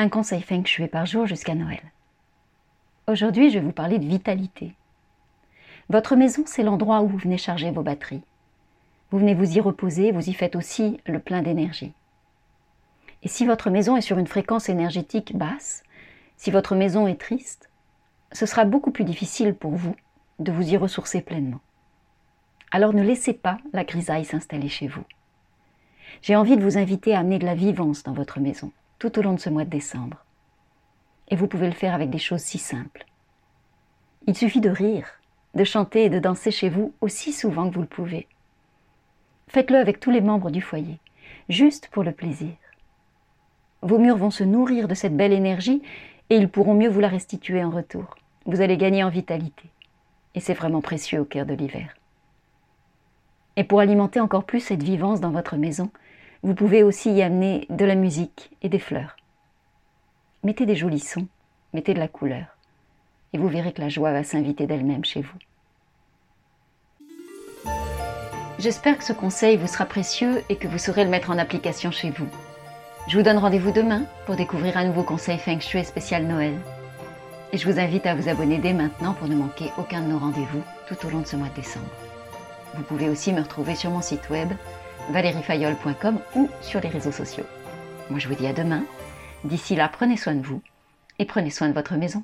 Un 0.00 0.08
conseil 0.08 0.42
Feng 0.42 0.64
Shui 0.64 0.86
par 0.86 1.06
jour 1.06 1.26
jusqu'à 1.26 1.56
Noël. 1.56 1.82
Aujourd'hui, 3.08 3.50
je 3.50 3.58
vais 3.58 3.64
vous 3.64 3.72
parler 3.72 3.98
de 3.98 4.06
vitalité. 4.06 4.72
Votre 5.88 6.14
maison, 6.14 6.44
c'est 6.46 6.62
l'endroit 6.62 7.00
où 7.00 7.08
vous 7.08 7.18
venez 7.18 7.36
charger 7.36 7.72
vos 7.72 7.82
batteries. 7.82 8.22
Vous 9.10 9.18
venez 9.18 9.34
vous 9.34 9.56
y 9.56 9.60
reposer, 9.60 10.12
vous 10.12 10.30
y 10.30 10.32
faites 10.34 10.54
aussi 10.54 11.00
le 11.04 11.18
plein 11.18 11.42
d'énergie. 11.42 11.94
Et 13.24 13.28
si 13.28 13.44
votre 13.44 13.70
maison 13.70 13.96
est 13.96 14.02
sur 14.02 14.18
une 14.18 14.28
fréquence 14.28 14.68
énergétique 14.68 15.36
basse, 15.36 15.82
si 16.36 16.52
votre 16.52 16.76
maison 16.76 17.08
est 17.08 17.20
triste, 17.20 17.68
ce 18.30 18.46
sera 18.46 18.64
beaucoup 18.64 18.92
plus 18.92 19.04
difficile 19.04 19.52
pour 19.52 19.72
vous 19.72 19.96
de 20.38 20.52
vous 20.52 20.72
y 20.72 20.76
ressourcer 20.76 21.22
pleinement. 21.22 21.60
Alors 22.70 22.92
ne 22.92 23.02
laissez 23.02 23.32
pas 23.32 23.58
la 23.72 23.82
grisaille 23.82 24.24
s'installer 24.24 24.68
chez 24.68 24.86
vous. 24.86 25.02
J'ai 26.22 26.36
envie 26.36 26.56
de 26.56 26.62
vous 26.62 26.78
inviter 26.78 27.16
à 27.16 27.18
amener 27.18 27.40
de 27.40 27.46
la 27.46 27.56
vivance 27.56 28.04
dans 28.04 28.12
votre 28.12 28.38
maison 28.38 28.70
tout 28.98 29.18
au 29.18 29.22
long 29.22 29.34
de 29.34 29.40
ce 29.40 29.50
mois 29.50 29.64
de 29.64 29.70
décembre. 29.70 30.24
Et 31.28 31.36
vous 31.36 31.46
pouvez 31.46 31.66
le 31.66 31.74
faire 31.74 31.94
avec 31.94 32.10
des 32.10 32.18
choses 32.18 32.40
si 32.40 32.58
simples. 32.58 33.04
Il 34.26 34.36
suffit 34.36 34.60
de 34.60 34.70
rire, 34.70 35.08
de 35.54 35.64
chanter 35.64 36.04
et 36.04 36.10
de 36.10 36.18
danser 36.18 36.50
chez 36.50 36.68
vous 36.68 36.92
aussi 37.00 37.32
souvent 37.32 37.68
que 37.68 37.74
vous 37.74 37.82
le 37.82 37.86
pouvez. 37.86 38.26
Faites-le 39.48 39.78
avec 39.78 40.00
tous 40.00 40.10
les 40.10 40.20
membres 40.20 40.50
du 40.50 40.60
foyer, 40.60 40.98
juste 41.48 41.88
pour 41.88 42.02
le 42.02 42.12
plaisir. 42.12 42.54
Vos 43.82 43.98
murs 43.98 44.16
vont 44.16 44.30
se 44.30 44.44
nourrir 44.44 44.88
de 44.88 44.94
cette 44.94 45.16
belle 45.16 45.32
énergie 45.32 45.82
et 46.30 46.36
ils 46.36 46.48
pourront 46.48 46.74
mieux 46.74 46.88
vous 46.88 47.00
la 47.00 47.08
restituer 47.08 47.62
en 47.62 47.70
retour. 47.70 48.16
Vous 48.44 48.60
allez 48.60 48.76
gagner 48.76 49.04
en 49.04 49.08
vitalité. 49.08 49.70
Et 50.34 50.40
c'est 50.40 50.54
vraiment 50.54 50.80
précieux 50.80 51.20
au 51.20 51.24
cœur 51.24 51.46
de 51.46 51.54
l'hiver. 51.54 51.94
Et 53.56 53.64
pour 53.64 53.80
alimenter 53.80 54.20
encore 54.20 54.44
plus 54.44 54.60
cette 54.60 54.82
vivance 54.82 55.20
dans 55.20 55.30
votre 55.30 55.56
maison, 55.56 55.90
vous 56.42 56.54
pouvez 56.54 56.82
aussi 56.82 57.10
y 57.12 57.22
amener 57.22 57.66
de 57.70 57.84
la 57.84 57.94
musique 57.94 58.50
et 58.62 58.68
des 58.68 58.78
fleurs. 58.78 59.16
Mettez 60.44 60.66
des 60.66 60.76
jolis 60.76 61.00
sons, 61.00 61.26
mettez 61.74 61.94
de 61.94 61.98
la 61.98 62.08
couleur, 62.08 62.56
et 63.32 63.38
vous 63.38 63.48
verrez 63.48 63.72
que 63.72 63.80
la 63.80 63.88
joie 63.88 64.12
va 64.12 64.22
s'inviter 64.22 64.66
d'elle-même 64.66 65.04
chez 65.04 65.22
vous. 65.22 65.38
J'espère 68.58 68.98
que 68.98 69.04
ce 69.04 69.12
conseil 69.12 69.56
vous 69.56 69.66
sera 69.66 69.84
précieux 69.84 70.42
et 70.48 70.56
que 70.56 70.66
vous 70.66 70.78
saurez 70.78 71.04
le 71.04 71.10
mettre 71.10 71.30
en 71.30 71.38
application 71.38 71.90
chez 71.90 72.10
vous. 72.10 72.28
Je 73.08 73.16
vous 73.16 73.22
donne 73.22 73.38
rendez-vous 73.38 73.70
demain 73.70 74.02
pour 74.26 74.36
découvrir 74.36 74.76
un 74.76 74.84
nouveau 74.84 75.02
conseil 75.02 75.38
Feng 75.38 75.60
Shui 75.60 75.84
spécial 75.84 76.24
Noël. 76.24 76.54
Et 77.52 77.56
je 77.56 77.70
vous 77.70 77.78
invite 77.78 78.04
à 78.04 78.14
vous 78.14 78.28
abonner 78.28 78.58
dès 78.58 78.72
maintenant 78.74 79.14
pour 79.14 79.28
ne 79.28 79.36
manquer 79.36 79.70
aucun 79.78 80.02
de 80.02 80.08
nos 80.08 80.18
rendez-vous 80.18 80.62
tout 80.88 81.06
au 81.06 81.10
long 81.10 81.20
de 81.20 81.26
ce 81.26 81.36
mois 81.36 81.48
de 81.48 81.54
décembre. 81.54 81.86
Vous 82.74 82.82
pouvez 82.82 83.08
aussi 83.08 83.32
me 83.32 83.40
retrouver 83.40 83.74
sur 83.74 83.90
mon 83.90 84.02
site 84.02 84.28
web 84.28 84.48
valeriefayol.com 85.10 86.20
ou 86.36 86.48
sur 86.60 86.80
les 86.80 86.88
réseaux 86.88 87.12
sociaux. 87.12 87.44
Moi 88.10 88.18
je 88.18 88.28
vous 88.28 88.34
dis 88.34 88.46
à 88.46 88.52
demain. 88.52 88.84
D'ici 89.44 89.76
là, 89.76 89.88
prenez 89.88 90.16
soin 90.16 90.34
de 90.34 90.44
vous 90.44 90.62
et 91.18 91.24
prenez 91.24 91.50
soin 91.50 91.68
de 91.68 91.74
votre 91.74 91.94
maison. 91.94 92.22